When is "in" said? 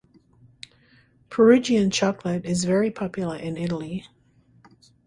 3.37-3.55